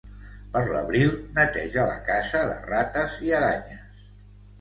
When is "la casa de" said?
1.89-2.57